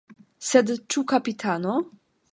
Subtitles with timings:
[0.51, 1.77] Sed ĉu kapitano?